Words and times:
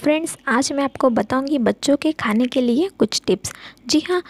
Friends 0.00 0.36
आज 0.48 0.70
मैं 0.72 0.84
आपको 0.84 1.08
बताऊँगी 1.10 1.58
बच्चों 1.58 1.96
के 1.96 2.10
खाने 2.12 2.44
के 2.46 2.60
लिए 2.60 2.88
कुछ 2.98 3.20
टिप्स 3.26 3.52
जी 3.88 3.98
हाँ 4.00 4.22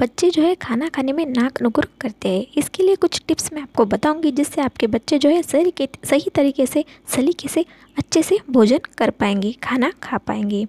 बच्चे 0.00 0.30
जो 0.30 0.42
है 0.42 0.54
खाना 0.54 0.88
खाने 0.88 1.12
में 1.12 1.24
नाक 1.26 1.60
नुकुर 1.62 1.88
करते 2.00 2.28
हैं। 2.28 2.46
इसके 2.56 2.82
लिए 2.82 2.96
कुछ 2.96 3.20
टिप्स 3.28 3.52
मैं 3.52 3.62
आपको 3.62 3.84
बताऊँगी 3.84 4.30
जिससे 4.32 4.60
आपके 4.60 4.86
बच्चे 4.86 5.18
जो 5.18 5.28
है 5.28 5.42
सही 5.42 5.70
के, 5.70 5.88
सही 6.04 6.30
तरीके 6.34 6.66
से, 6.66 6.84
सलीके 7.08 7.48
से, 7.48 7.64
अच्छे 7.98 8.22
से 8.22 8.38
भोजन 8.50 8.80
कर 8.98 9.10
पाएँगे, 9.10 9.52
खाना 9.62 9.92
खा 10.02 10.18
पाएँगे। 10.18 10.64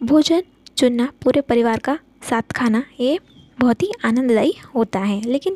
भोजन 0.00 0.42
चुनना 0.76 1.08
पूरे 1.24 1.40
परिवार 1.40 1.78
का 1.78 1.98
साथ 2.30 2.52
खाना, 2.52 2.82
ये 3.00 3.18
बहुत 3.60 3.82
ही 3.82 3.92
आनंददायी 4.04 4.54
होता 4.74 5.00
है। 5.00 5.20
लेकिन 5.22 5.54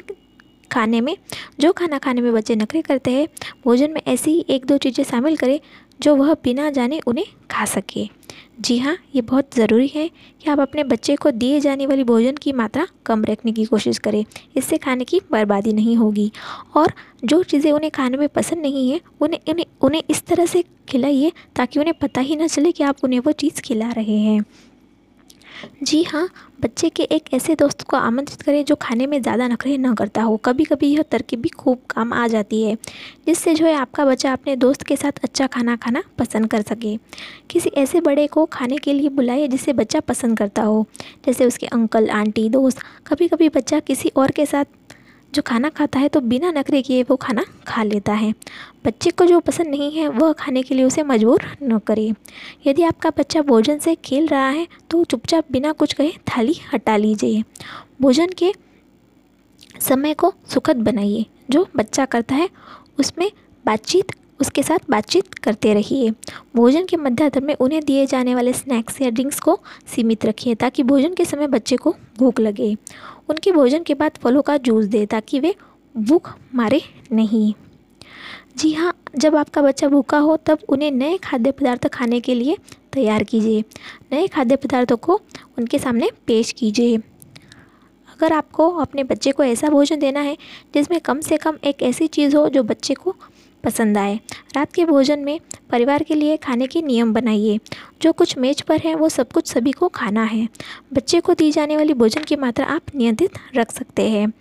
खाने 0.71 1.01
में, 1.01 1.17
जो 1.61 1.73
खाना 1.73 1.99
खाने 1.99 2.21
में 2.21 2.33
बच्चे 2.33 2.55
नखरे 2.57 2.83
करते 2.83 3.11
हैं, 3.11 3.29
भोजन 3.65 3.91
में 3.91 4.01
ऐसी 4.07 4.31
ही 4.31 4.45
एक 4.51 4.67
दो 4.67 4.77
चीज़ें 4.79 5.05
शामिल 5.05 5.37
करें 5.37 5.59
जो 6.03 6.15
वह 6.17 6.35
बिना 6.45 6.71
जाने 6.71 7.01
उन्हें 7.07 7.27
खा 7.51 7.65
सके। 7.65 8.09
जी 8.61 8.79
हाँ 8.79 8.97
ये 9.15 9.21
बहुत 9.23 9.57
ज़रूरी 9.57 9.87
है 9.89 10.09
कि 10.09 10.51
आप 10.51 10.61
अपने 10.61 10.85
बच्चे 10.85 11.15
को 11.17 11.31
दिए 11.31 11.61
जाने 11.61 11.87
वाली 11.87 12.05
भोजन 12.05 12.37
की 12.37 12.53
मात्रा 12.53 12.87
कम 13.07 13.25
रखने 13.25 13.53
की 13.53 13.65
कोशिश 13.65 13.99
करें। 13.99 14.25
इससे 14.57 14.79
खाने 14.79 15.05
की 15.05 15.21
बर्बादी 15.33 15.73
नहीं 15.73 15.97
होगी 15.97 16.31
और 16.77 16.93
जो 17.25 17.43
चीज़ें 17.43 17.71
उन्हें 17.73 17.91
खाने 17.91 18.17
में 18.17 18.29
पसंद 18.29 18.63
नहीं 18.63 18.91
है, 18.91 19.01
उन्हें 19.21 19.41
उन्हें 19.49 19.67
उन्हें 19.83 20.03
इस 20.11 20.23
तरह 20.27 20.47
से 20.47 20.65
खिलाइए 20.89 21.33
ताकि 21.57 21.81
उन्हें 21.81 21.95
पता 22.03 22.21
ही 22.21 22.37
ना 22.37 22.47
चले 22.47 22.73
कि 22.73 22.85
आप 22.85 23.05
उन्हें 23.05 23.21
वो 23.21 23.33
चीज़ 23.33 23.61
खिला 23.63 23.91
रहे 23.91 24.19
हैं। 24.19 24.41
जी 25.83 26.03
हाँ 26.03 26.29
बच्चे 26.63 26.89
के 26.89 27.03
एक 27.05 27.33
ऐसे 27.35 27.55
दोस्त 27.55 27.83
को 27.83 27.97
आमंत्रित 27.97 28.43
करें 28.43 28.65
जो 28.65 28.75
खाने 28.77 29.07
में 29.07 29.21
ज़्यादा 29.23 29.47
नखरे 29.49 29.77
न 29.79 29.95
करता 29.95 30.23
हो। 30.23 30.37
कभी 30.37 30.65
कभी 30.65 30.89
यह 30.89 31.03
तरकीब 31.03 31.41
भी 31.41 31.49
खूब 31.49 31.79
काम 31.91 32.13
आ 32.13 32.27
जाती 32.29 32.63
है, 32.63 32.75
जिससे 33.27 33.55
जो 33.55 33.67
है 33.67 33.75
आपका 33.75 34.05
बच्चा 34.05 34.33
अपने 34.33 34.57
दोस्त 34.57 34.83
के 34.83 34.97
साथ 34.97 35.25
अच्छा 35.25 35.47
खाना 35.47 35.77
खाना 35.77 36.03
पसंद 36.19 36.51
कर 36.51 36.63
सके। 36.63 36.97
किसी 37.51 37.71
ऐसे 37.77 38.01
बड़े 38.01 38.27
को 38.27 38.45
खाने 38.47 38.79
के 38.79 38.93
लिए 38.93 39.09
बुलाए 39.11 39.47
जिसे 39.49 39.73
बच्चा 39.73 40.01
पसंद 40.01 40.39
करता 40.39 40.63
हो, 40.63 40.85
जैसे 41.27 41.47
उसके 41.47 41.67
अंकल, 41.67 42.09
आंटी, 42.11 42.49
दोस्त। 42.49 42.83
कभी 43.07 43.29
कभी 43.29 43.49
बच्चा 43.49 43.81
किसी 43.81 44.13
और 44.17 44.31
के 44.31 44.47
साथ 44.47 44.65
जो 45.35 45.43
खाना 45.43 45.69
खाता 45.69 45.99
है 45.99 46.09
तो 46.09 46.21
बिना 46.21 46.51
नखरे 46.51 46.83
किए 46.83 47.03
वो 47.03 47.17
खाना 47.17 47.45
खा 47.67 47.83
लेता 47.83 48.13
है। 48.13 48.33
बच्चे 48.85 49.11
को 49.11 49.25
जो 49.27 49.41
पसंद 49.41 49.69
नहीं 49.69 49.91
है, 49.93 50.09
वह 50.09 50.33
खाने 50.33 50.63
के 50.63 50.75
लिए 50.75 50.85
उसे 50.85 51.03
मजबूर 51.03 51.43
न 51.63 51.79
करें। 51.79 52.13
यदि 52.67 52.83
आपका 52.83 53.11
बच्चा 53.11 53.43
भोजन 53.43 53.79
से 53.79 53.95
खेल 53.95 54.27
रहा 54.27 54.49
है 54.49 54.67
तो 54.91 55.05
चुपचाप 55.05 55.53
बिना 55.53 55.73
कुछ 55.73 55.93
कहे 55.93 56.13
थाली 56.29 56.57
हटा 56.73 56.97
लीजिए। 56.97 57.43
भोजन 58.03 58.31
के 58.39 58.53
समय 59.81 60.15
को 60.15 60.33
सुखद 60.49 60.77
बनाइए। 60.77 61.27
जो 61.51 61.67
बच्चा 61.77 62.05
करता 62.05 62.35
है, 62.35 62.49
उसमें 62.99 63.31
बातचीत 63.65 64.13
उसके 64.41 64.63
साथ 64.63 64.79
बातचीत 64.91 65.35
करते 65.35 65.75
रहिए। 65.75 66.11
भोजन 66.57 66.85
के 66.85 66.97
मध्यातर 66.97 67.41
में 67.41 67.55
उन्हें 67.55 67.85
दिए 67.85 68.07
जाने 68.07 68.35
वाले 68.35 68.53
स्नैक्स 68.53 69.01
या 69.01 69.11
ड्रिंक्स 69.11 69.41
को 69.41 69.61
सीमित 69.95 70.25
रखिए 70.25 70.55
ताकि 70.55 70.83
भोजन 70.83 71.15
के 71.15 71.25
समय 71.25 71.47
बच्चे 71.47 71.77
को 71.77 71.95
भूख 72.19 72.41
लगे। 72.41 72.77
उनके 73.29 73.53
भोजन 73.53 73.83
के 73.83 73.95
बाद 73.95 74.13
फलों 74.23 74.43
का 74.43 74.57
जूस 74.57 74.85
दें 74.85 75.07
ताकि 75.07 75.41
वे 75.41 75.55
भूख 75.97 76.35
मारे 76.55 76.83
नहीं। 77.13 77.55
जी 78.57 78.73
हाँ 78.73 78.95
जब 79.17 79.37
आपका 79.37 79.63
बच्चा 79.63 79.89
भूखा 79.89 80.19
हो, 80.19 80.37
तब 80.37 80.59
उन्हें 80.69 80.91
नए 80.91 81.17
खाद्य 81.17 81.51
पदार्थ 81.51 81.87
खाने 81.87 82.21
के 82.21 82.35
लिए 82.35 82.57
तैयार 82.93 83.25
कीजिए। 83.25 83.65
नए 84.13 84.27
खाद्य 84.27 84.57
पदार्थों 84.57 84.97
को 84.97 85.21
उनके 85.59 85.79
सामने 85.79 86.11
पेश 86.27 86.53
कीजिए। 86.53 86.97
अगर 88.09 88.33
आपको 88.33 88.69
अपने 88.71 89.05
बच्चे 89.05 89.33
को 89.33 89.45
ऐसा 89.45 89.69
भोजन 89.69 89.99
देना 89.99 90.21
है, 90.21 90.37
जिसमें 90.75 91.01
कम 91.01 91.21
से 91.21 91.37
कम 91.37 91.59
एक 91.65 91.83
ऐसी 91.83 92.07
चीज़ 92.07 92.37
हो, 92.37 92.49
जो 92.49 92.63
बच्चे 92.63 92.95
को 92.95 93.17
पसंद 93.65 93.99
आए। 93.99 94.21
रात 94.57 94.73
के 94.73 94.85
भोजन 94.85 95.19
में 95.19 95.41
परिवार 95.71 96.03
के 96.03 96.15
लिए 96.15 96.37
खाने 96.37 96.67
के 96.67 96.83
नियम 96.83 97.13
बनाइए। 97.13 97.59
जो 98.03 98.13
कुछ 98.13 98.39
मेज 98.39 98.61
पर 98.61 98.81
है, 98.81 98.95
वो 98.95 99.09
सब 99.09 99.33
कुछ 99.33 99.47
सभी 99.47 99.73
को 99.73 99.89
खाना 99.89 100.25
है। 100.25 100.49
बच्चे 100.93 101.21
को 101.21 101.35
दी 101.35 101.51
जाने 101.51 101.77
वाली 101.77 101.95
भोजन 101.95 102.23
की 102.23 102.37
मात्रा 102.37 102.67
आप 102.67 102.83
नियंत्रित 102.95 103.31
रख 103.57 103.73
सकते 103.73 104.11
हैं। 104.11 104.33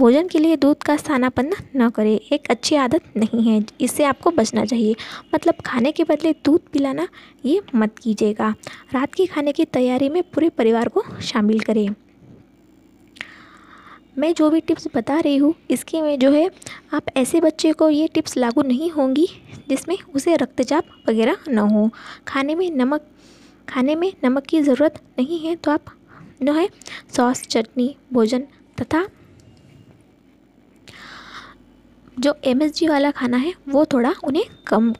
भोजन 0.00 0.28
के 0.28 0.38
लिए 0.38 0.56
दूध 0.56 0.76
का 0.76 0.96
स्थानापन्न 0.96 1.52
न 1.76 1.90
करें। 1.90 2.20
एक 2.32 2.46
अच्छी 2.50 2.76
आदत 2.76 3.00
नहीं 3.16 3.50
है। 3.50 3.64
इससे 3.80 4.04
आपको 4.04 4.30
बचना 4.30 4.64
चाहिए। 4.64 4.96
मतलब 5.34 5.54
खाने 5.64 5.92
के 5.92 6.04
बदले 6.04 6.32
दूध 6.32 6.60
पिलाना, 6.72 7.08
ये 7.44 7.62
मत 7.74 7.98
कीजिएगा। 7.98 8.54
रात 8.94 9.14
के 9.14 9.26
खाने 9.26 9.52
की 9.52 9.64
तैयारी 9.64 10.08
में 10.08 10.22
पूरे 10.22 10.48
परिवार 10.48 10.88
को 10.88 11.02
शामिल 11.22 11.60
करें। 11.60 11.88
मैं 14.18 14.32
जो 14.34 14.48
भी 14.50 14.60
टिप्स 14.60 14.86
बता 14.94 15.18
रही 15.20 15.36
हूँ, 15.36 15.54
इसके 15.70 16.00
में 16.02 16.18
जो 16.18 16.30
है, 16.30 16.50
आप 16.94 17.06
ऐसे 17.16 17.40
बच्चे 17.40 17.72
को 17.72 17.88
ये 17.90 18.08
टिप्स 18.08 18.36
लागू 18.36 18.62
नहीं 18.62 18.90
होंगी, 18.90 19.26
जिसमें 19.68 19.96
उसे 20.14 20.36
रक्तचाप 20.36 20.84
वगैरह 21.08 21.36
न 21.48 21.58
हो। 21.58 21.90
खाने 22.28 22.54
में 22.54 22.70
नमक, 22.70 23.06
खाने 23.68 23.94
में 23.94 24.12
नमक 24.24 24.46
की 24.46 24.60
ज़रूरत 24.62 25.00
नहीं 25.18 25.38
है 25.40 25.54
तो 25.56 25.70
आप 25.70 25.84
जो 26.42 26.52
है, 26.52 26.68
सॉस, 27.16 27.42
चटनी, 27.42 27.94
भोजन 28.12 28.46
तथा 28.78 29.06
जो 32.18 32.34
MSG 32.46 32.88
वाला 32.88 33.10
खाना 33.10 33.36
है, 33.36 33.52
वो 33.68 33.84
थोड़ा 33.84 34.14
उन्हें 34.24 34.44
कम 34.66 34.92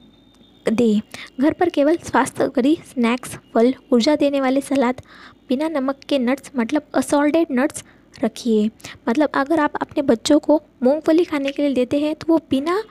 दे। 0.67 1.01
घर 1.41 1.53
पर 1.53 1.69
केवल 1.69 1.97
स्वास्थ्यकरी 1.97 2.75
स्नैक्स, 2.85 3.37
फल, 3.55 3.75
ऊर्जा 3.93 4.17
देने 4.17 4.41
वाले 4.41 4.61
सलाद, 4.61 5.01
बिना 5.49 5.69
नमक 5.69 6.01
के 6.09 6.19
नट्स 6.19 6.51
मतलब 6.57 6.83
असॉल्टेड 6.95 7.47
नट्स 7.51 7.85
रखिए। 8.25 8.71
मतलब 9.09 9.29
अगर 9.35 9.61
आप 9.61 9.77
अपने 9.77 10.03
बच्चों 10.05 10.39
को 10.39 10.63
मूंगफली 10.83 11.25
खाने 11.25 11.53
के 11.53 11.63
लिए 11.63 11.75
देते 11.75 12.01
हैं 12.01 12.15
तो 12.15 12.27
वो 12.29 12.39
बिना 12.51 12.83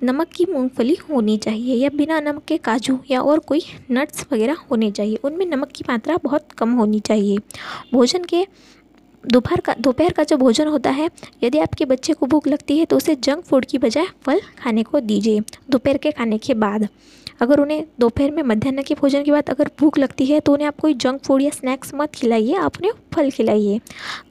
नमक 0.00 0.28
की 0.28 0.44
मूंगफली 0.44 0.96
होनी 1.10 1.36
चाहिए 1.36 1.74
या 1.74 1.88
बिना 1.90 2.18
नमक 2.20 2.44
के 2.44 2.56
काजू 2.58 2.98
या 3.10 3.20
और 3.20 3.38
कोई 3.38 3.62
नट्स 3.90 4.26
वगैरह 4.32 4.56
होने 4.70 4.90
चाहिए। 4.90 5.16
उनमें 5.24 5.44
नमक 5.46 5.72
की 5.74 5.84
मात्रा 5.88 6.16
बहुत 6.24 6.52
कम 6.52 6.72
होनी 6.72 7.00
चाहिए। 7.00 7.38
भोजन 7.92 8.24
के 8.24 8.46
दोपहर 9.24 9.60
का 9.60 9.74
दोपहर 9.76 10.12
का 10.12 10.24
जो 10.24 10.36
भोजन 10.36 10.66
होता 10.68 10.90
है, 10.90 11.08
यदि 11.44 11.58
आपके 11.58 11.84
बच्चे 11.84 12.12
को 12.12 12.26
भूख 12.26 12.46
लगती 12.48 12.78
है 12.78 12.84
तो 12.84 12.96
उसे 12.96 13.14
जंक 13.16 13.44
फ़ूड 13.44 13.64
की 13.64 13.78
बजाय 13.78 14.06
फल 14.22 14.40
खाने 14.58 14.82
को 14.82 15.00
दीजिए, 15.00 15.40
दोपहर 15.70 15.96
के 15.96 16.10
खाने 16.10 16.38
के 16.38 16.54
बाद। 16.56 16.88
अगर 17.40 17.60
उन्हें 17.60 17.84
दोपहर 18.00 18.30
में 18.30 18.42
मध्यान्ह 18.44 18.82
के 18.82 18.94
भोजन 18.94 19.22
के 19.24 19.32
बाद 19.32 19.50
अगर 19.50 19.70
भूख 19.80 19.98
लगती 19.98 20.26
है 20.26 20.40
तो 20.40 20.52
उन्हें 20.52 20.66
आप 20.68 20.80
कोई 20.80 20.94
जंक 20.96 21.22
फ़ूड 21.22 21.42
या 21.42 21.50
स्नैक्स 21.50 21.94
मत 21.94 22.14
खिलाइए, 22.14 22.54
आप 22.54 22.76
उन्हें 22.76 22.92
फल 23.14 23.30
खिलाइए। 23.30 23.80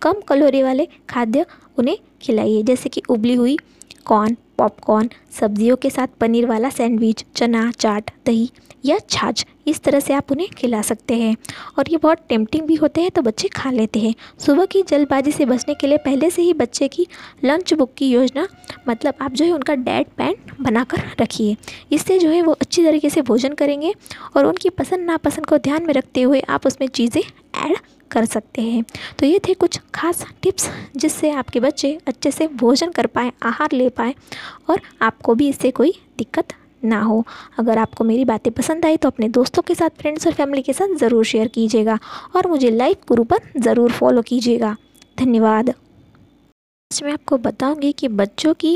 कम 0.01 0.21
कैलोरी 0.29 0.63
वाले 0.63 0.87
खाद्य 1.09 1.45
उन्हें 1.77 1.97
खिलाइए, 2.21 2.63
जैसे 2.63 2.89
कि 2.89 3.01
उबली 3.09 3.35
हुई 3.35 3.57
कॉर्न 4.05 4.35
पॉपकॉर्न, 4.57 5.09
सब्जियों 5.39 5.75
के 5.75 5.89
साथ 5.89 6.07
पनीर 6.19 6.45
वाला 6.45 6.69
सैंडविच, 6.69 7.25
चना, 7.35 7.69
चाट, 7.71 8.11
दही 8.25 8.49
या 8.85 8.97
छाछ, 9.01 9.45
इस 9.67 9.81
तरह 9.83 9.99
से 9.99 10.13
आप 10.13 10.31
उन्हें 10.31 10.47
खिला 10.49 10.81
सकते 10.81 11.15
हैं। 11.15 11.35
और 11.79 11.89
ये 11.89 11.97
बहुत 11.97 12.17
टेम्पटिंग 12.29 12.65
भी 12.67 12.75
होते 12.75 13.01
हैं 13.01 13.11
तो 13.11 13.21
बच्चे 13.21 13.47
खा 13.47 13.71
लेते 13.71 13.99
हैं। 13.99 14.13
सुबह 14.39 14.65
की 14.65 14.81
जल्दबाजी 14.81 15.31
से 15.31 15.45
बचने 15.45 15.73
के 15.73 15.87
लिए 15.87 15.97
पहले 15.97 16.29
से 16.29 16.41
ही 16.41 16.53
बच्चे 16.53 16.87
की 16.87 17.07
लंच 17.45 17.73
बुक 17.73 17.93
की 17.97 18.09
योजना 18.09 18.47
मतलब 18.89 19.13
आप 19.21 19.31
जो 19.31 19.45
है 19.45 19.51
उनका 19.51 19.75
डेट 19.75 20.07
पैन 20.17 20.35
बनाकर 20.61 21.03
रखिए। 21.21 21.55
इससे 21.91 22.19
जो 22.19 22.29
है 22.29 22.41
वो 22.41 22.51
अच्छी 22.51 22.83
तरीके 22.83 23.09
से 23.09 23.21
भोजन 23.23 23.53
करेंगे 23.53 23.93
और 24.37 24.45
उनकी 24.45 24.69
पसंद 24.69 25.05
नापसंद 25.05 25.45
को 25.45 25.57
ध्यान 25.59 25.85
में 25.87 25.93
रखते 25.93 26.21
हुए 26.21 26.39
आप 26.49 26.67
उसमें 26.67 26.87
चीज़ें 26.89 27.21
ऐड 27.21 27.77
कर 28.07 28.25
सकते 28.27 28.61
हैं। 28.63 28.83
तो 29.19 29.25
ये 29.25 29.39
थे 29.39 29.53
कुछ 29.55 29.79
खास 29.95 30.25
टिप्स 30.43 30.69
जिससे 30.97 31.31
आपके 31.31 31.59
बच्चे 31.59 31.97
अच्छे 32.07 32.31
से 32.31 32.47
भोजन 32.55 32.91
कर 32.91 33.05
पाए, 33.07 33.31
आहार 33.43 33.71
ले 33.73 33.89
पाएँ 33.91 34.13
और 34.69 34.81
आपको 35.01 35.35
भी 35.35 35.49
इससे 35.49 35.71
कोई 35.71 35.93
दिक्कत 36.17 36.53
ना 36.83 37.01
हो। 37.01 37.23
अगर 37.59 37.77
आपको 37.77 38.03
मेरी 38.03 38.25
बातें 38.25 38.51
पसंद 38.53 38.85
आई 38.85 38.97
तो 38.97 39.09
अपने 39.09 39.29
दोस्तों 39.31 39.61
के 39.61 39.75
साथ 39.75 39.89
फ्रेंड्स 39.99 40.27
और 40.27 40.33
फैमिली 40.33 40.61
के 40.61 40.73
साथ 40.73 40.95
ज़रूर 40.97 41.25
शेयर 41.25 41.47
कीजिएगा 41.47 41.97
और 42.35 42.47
मुझे 42.47 42.69
लाइक 42.71 43.01
गुरु 43.07 43.23
पर 43.23 43.51
ज़रूर 43.59 43.91
फॉलो 43.91 44.21
कीजिएगा। 44.21 44.75
धन्यवाद। 45.19 45.73
मैं 46.91 47.13
आपको 47.13 47.37
बताऊँगी 47.39 47.91
कि 47.91 48.07
बच्चों 48.09 48.53
की 48.55 48.75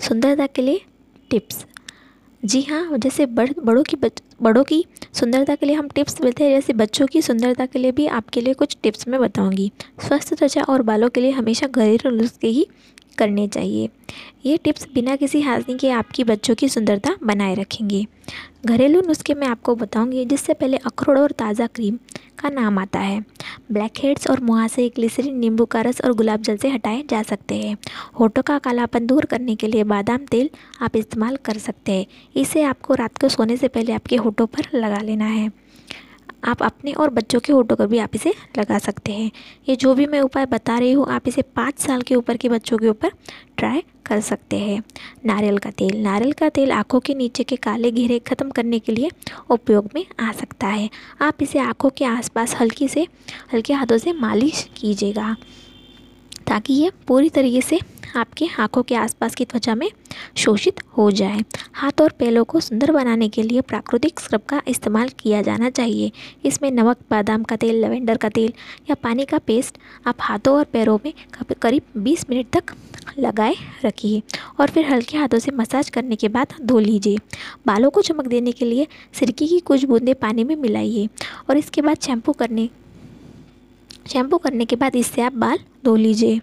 सुंदरता 0.00 0.46
के 0.46 0.62
लिए 0.62 0.80
टिप्स 1.30 1.64
जी 2.44 2.60
हाँ 2.62 2.98
जैसे 2.98 3.24
बड़ 3.26 3.48
बड़ों 3.64 3.82
की 3.82 3.96
बच, 3.96 4.22
बड़ों 4.42 4.62
की 4.64 4.84
सुंदरता 5.12 5.54
के 5.54 5.66
लिए 5.66 5.76
हम 5.76 5.88
टिप्स 5.88 6.20
मिलते 6.20 6.44
हैं 6.44 6.50
जैसे 6.50 6.72
बच्चों 6.72 7.06
की 7.06 7.22
सुंदरता 7.22 7.66
के 7.66 7.78
लिए 7.78 7.92
भी 7.92 8.06
आपके 8.06 8.40
लिए 8.40 8.54
कुछ 8.54 8.76
टिप्स 8.82 9.08
मैं 9.08 9.20
बताऊँगी। 9.20 9.70
स्वस्थ 10.06 10.34
त्वचा 10.34 10.62
और 10.62 10.82
बालों 10.82 11.08
के 11.08 11.20
लिए 11.20 11.30
हमेशा 11.30 11.66
घरेलू 11.66 12.10
नुस्खे 12.10 12.48
ही 12.48 12.66
करने 13.18 13.48
चाहिए। 13.48 13.88
ये 14.44 14.56
टिप्स 14.56 14.86
बिना 14.94 15.14
किसी 15.16 15.40
हानि 15.40 15.74
के 15.74 15.90
आपकी 15.90 16.24
बच्चों 16.24 16.54
की 16.54 16.68
सुंदरता 16.68 17.14
बनाए 17.24 17.54
रखेंगे। 17.54 18.04
घरेलू 18.66 19.00
नुस्खे 19.00 19.34
मैं 19.34 19.46
आपको 19.46 19.74
बताऊँगी, 19.74 20.24
जिससे 20.24 20.54
पहले 20.54 20.76
अखरोट 20.76 21.18
और 21.18 21.30
ताज़ा 21.30 21.66
क्रीम 21.66 21.98
का 22.38 22.48
नाम 22.48 22.78
आता 22.78 22.98
है। 22.98 23.20
ब्लैक 23.72 23.98
हेड्स 23.98 24.28
और 24.30 24.40
मुहासे 24.40 24.88
ग्लिसरीन, 24.88 25.38
नींबू 25.38 25.64
का 25.64 25.80
रस 25.80 26.00
और 26.00 26.12
गुलाब 26.12 26.42
जल 26.42 26.56
से 26.56 26.68
हटाए 26.68 27.02
जा 27.10 27.22
सकते 27.22 27.54
हैं। 27.54 27.76
होठों 28.20 28.42
का 28.42 28.58
कालापन 28.58 29.06
दूर 29.06 29.24
करने 29.24 29.54
के 29.54 29.66
लिए 29.66 29.84
बादाम 29.84 30.26
तेल 30.26 30.50
आप 30.82 30.96
इस्तेमाल 30.96 31.36
कर 31.36 31.58
सकते 31.58 31.92
हैं। 31.92 32.06
इसे 32.36 32.62
आपको 32.62 32.94
रात 32.94 33.18
को 33.18 33.28
सोने 33.28 33.56
से 33.56 33.68
पहले 33.68 33.92
आपके 33.92 34.16
होठों 34.16 34.46
पर 34.46 34.78
लगा 34.78 34.98
लेना 34.98 35.24
है। 35.24 35.50
आप 36.44 36.62
अपने 36.62 36.92
और 36.92 37.10
बच्चों 37.10 37.40
के 37.40 37.52
होठों 37.52 37.76
पर 37.76 37.86
भी 37.86 37.98
आप 37.98 38.14
इसे 38.14 38.32
लगा 38.58 38.78
सकते 38.78 39.12
हैं। 39.12 39.30
ये 39.68 39.76
जो 39.76 39.94
भी 39.94 40.06
मैं 40.06 40.20
उपाय 40.20 40.46
बता 40.46 40.78
रही 40.78 40.92
हूँ, 40.92 41.06
आप 41.06 41.28
इसे 41.28 41.42
पाँच 41.56 41.78
साल 41.78 42.02
के 42.02 42.14
ऊपर 42.14 42.36
के 42.36 42.48
बच्चों 42.48 42.78
के 42.78 42.88
ऊपर 42.88 43.12
ट्राई 43.58 43.82
कर 44.06 44.20
सकते 44.20 44.58
हैं। 44.58 44.82
नारियल 45.26 45.58
का 45.58 45.70
तेल। 45.70 45.96
नारियल 45.98 46.32
का 46.32 46.48
तेल 46.48 46.72
आँखों 46.72 47.00
के 47.00 47.14
नीचे 47.14 47.44
के 47.44 47.56
काले 47.56 47.90
घेरे 47.90 48.18
ख़त्म 48.20 48.50
करने 48.50 48.78
के 48.78 48.92
लिए 48.92 49.10
उपयोग 49.50 49.88
में 49.94 50.04
आ 50.20 50.30
सकता 50.32 50.66
है। 50.66 50.88
आप 51.20 51.42
इसे 51.42 51.58
आँखों 51.58 51.90
के 51.90 52.04
आसपास 52.04 52.54
हल्की 52.54 52.88
से, 52.88 53.06
हल्के 53.52 53.72
हाथों 53.72 53.98
से 53.98 54.12
मालिश 54.12 54.68
कीजिएगा, 54.76 55.34
ताकि 56.46 56.72
ये 56.74 56.90
पूरी 57.08 57.28
तरीके 57.30 57.60
से 57.60 57.80
आपके 58.16 58.48
आँखों 58.58 58.82
के 58.82 58.94
आसपास 58.94 59.34
की 59.34 59.44
त्वचा 59.44 59.74
में 59.74 59.90
शोषित 60.36 60.80
हो 60.98 61.10
जाए। 61.10 61.44
हाथ 61.72 62.00
और 62.00 62.12
पैरों 62.18 62.44
को 62.44 62.60
सुंदर 62.60 62.92
बनाने 62.92 63.28
के 63.28 63.42
लिए 63.42 63.60
प्राकृतिक 63.62 64.20
स्क्रब 64.20 64.40
का 64.48 64.62
इस्तेमाल 64.68 65.08
किया 65.18 65.42
जाना 65.42 65.70
चाहिए। 65.70 66.10
इसमें 66.44 66.70
नमक, 66.70 66.96
बादाम 67.10 67.42
का 67.42 67.56
तेल, 67.56 67.84
लवेंडर 67.84 68.16
का 68.16 68.28
तेल 68.28 68.52
या 68.90 68.94
पानी 68.94 69.24
का 69.24 69.38
पेस्ट 69.38 69.78
आप 70.06 70.16
हाथों 70.20 70.56
और 70.56 70.64
पैरों 70.64 70.98
में 71.04 71.12
करीब 71.62 71.82
20 71.98 72.28
मिनट 72.30 72.50
तक 72.52 72.74
लगाए 73.18 73.54
रखिए 73.84 74.22
और 74.60 74.70
फिर 74.70 74.86
हल्के 74.86 75.16
हाथों 75.18 75.38
से 75.38 75.50
मसाज 75.52 75.90
करने 75.90 76.16
के 76.16 76.28
बाद 76.28 76.54
धो 76.62 76.78
लीजिए। 76.78 77.18
बालों 77.66 77.90
को 77.90 78.02
चमक 78.02 78.26
देने 78.26 78.52
के 78.52 78.64
लिए 78.64 78.86
सिरकी 79.12 79.46
की 79.48 79.58
कुछ 79.60 79.84
बूंदें 79.84 80.14
पानी 80.14 80.44
में 80.44 80.54
मिलाइए 80.56 81.08
और 81.50 81.56
इसके 81.56 81.82
बाद 81.82 81.98
शैम्पू 82.02 82.32
करने 82.32 82.68
शैम्पू 84.06 84.38
करने 84.38 84.64
के 84.64 84.76
बाद 84.76 84.96
इससे 84.96 85.22
आप 85.22 85.32
बाल 85.34 85.58
धो 85.84 85.94
लीजिए। 85.96 86.40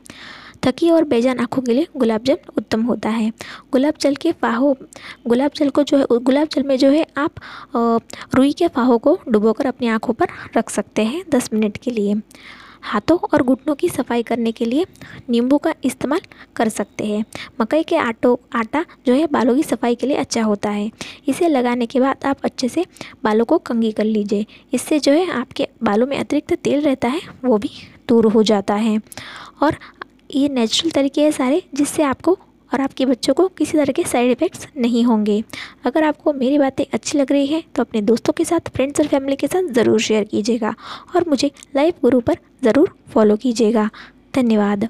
थकी 0.66 0.90
और 0.92 1.04
बेजान 1.04 1.40
आँखों 1.40 1.62
के 1.62 1.74
लिए 1.74 1.88
गुलाब 1.98 2.24
जल 2.24 2.38
उत्तम 2.58 2.82
होता 2.82 3.10
है। 3.10 3.32
गुलाब 3.72 3.94
जल 4.02 4.16
के 4.16 4.32
फाहो, 4.32 4.76
गुलाब 5.28 5.52
जल 5.56 5.70
को 5.70 5.84
जो 5.84 5.98
है, 5.98 6.06
गुलाब 6.14 6.48
जल 6.48 6.64
में 6.64 6.78
जो 6.78 6.90
है 6.90 7.06
आप 7.18 7.36
रुई 8.36 8.52
के 8.54 8.68
फाहों 8.68 8.98
को 9.00 9.18
डुबोकर 9.30 9.66
अपनी 9.66 9.88
आँखों 9.88 10.14
पर 10.14 10.28
रख 10.58 10.70
सकते 10.70 11.04
हैं 11.04 11.24
दस 11.30 11.50
मिनट 11.54 11.78
के 11.78 11.92
लिए। 11.92 12.16
हाथों 12.84 13.18
और 13.34 13.42
घुटनों 13.44 13.74
की 13.76 13.90
सफ़ाई 13.90 14.24
करने 14.24 14.52
के 14.52 14.66
लिए 14.66 14.86
नींबू 15.30 15.58
का 15.58 15.74
इस्तेमाल 15.84 16.20
कर 16.56 16.70
सकते 16.70 17.06
हैं। 17.06 17.24
मकई 17.62 17.84
के 17.84 17.96
आटो, 17.96 18.40
आटा 18.56 18.84
जो 19.06 19.14
है 19.14 19.28
बालों 19.28 19.56
की 19.56 19.64
सफ़ाई 19.64 19.96
के 19.96 20.08
लिए 20.08 20.18
अच्छा 20.18 20.44
होता 20.44 20.70
है। 20.70 20.90
इसे 21.28 21.48
लगाने 21.48 21.86
के 21.86 22.00
बाद 22.00 22.26
आप 22.26 22.38
अच्छे 22.44 22.70
से 22.70 22.86
बालों 23.24 23.46
को 23.46 23.58
कंगी 23.58 23.92
कर 23.92 24.04
लीजिए। 24.04 24.46
इससे 24.74 25.00
जो 25.00 25.12
है 25.12 25.30
आपके 25.32 25.68
बालों 25.84 26.08
में 26.08 26.18
अतिरिक्त 26.18 26.54
तेल 26.54 26.82
रहता 26.82 27.08
है, 27.08 27.22
वो 27.46 27.58
भी 27.58 27.70
दूर 28.10 28.26
हो 28.26 28.44
जाता 28.44 28.76
है। 28.76 29.00
और 29.64 29.76
ये 30.36 30.48
नेचुरल 30.50 30.92
तरीके 30.92 31.22
हैं 31.22 31.32
सारे, 31.32 31.62
जिससे 31.76 32.04
आपको 32.04 32.38
और 32.72 32.82
आपके 32.82 33.06
बच्चों 33.06 33.34
को 33.34 33.48
किसी 33.50 33.78
तरह 33.78 33.92
के 33.92 34.04
साइड 34.04 34.32
इफ़ेक्ट्स 34.32 34.68
नहीं 34.78 35.04
होंगे। 35.06 35.44
अगर 35.86 36.04
आपको 36.04 36.34
मेरी 36.34 36.58
बातें 36.60 36.86
अच्छी 36.94 37.18
लग 37.18 37.32
रही 37.32 37.48
हैं 37.48 37.64
तो 37.76 37.82
अपने 37.82 38.02
दोस्तों 38.04 38.34
के 38.34 38.46
साथ 38.46 38.70
फ्रेंड्स 38.70 39.00
और 39.00 39.08
फैमिली 39.08 39.36
के 39.36 39.48
साथ 39.48 39.74
ज़रूर 39.74 40.00
शेयर 40.02 40.24
कीजिएगा 40.24 40.74
और 41.16 41.30
मुझे 41.30 41.52
लाइव 41.76 41.94
गुरु 42.02 42.22
पर 42.22 42.38
ज़रूर 42.64 42.96
फॉलो 43.14 43.36
कीजिएगा। 43.38 43.90
धन्यवाद। 44.36 44.88